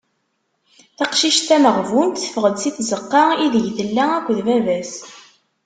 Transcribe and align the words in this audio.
Taqcict 0.97 1.41
tameɣbunt 1.47 2.21
teffeɣ-d 2.21 2.57
si 2.61 2.69
tzeqqa 2.77 3.23
ideg 3.45 3.65
tella 3.77 4.05
akked 4.17 4.37
baba-s. 4.45 4.93